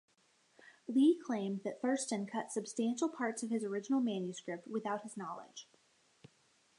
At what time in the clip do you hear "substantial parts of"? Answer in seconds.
2.51-3.51